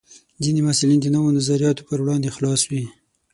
ځینې 0.43 0.61
محصلین 0.63 0.99
د 1.01 1.07
نوو 1.15 1.35
نظریاتو 1.37 1.85
پر 1.89 1.99
وړاندې 2.03 2.33
خلاص 2.35 2.61
وي. 2.69 2.83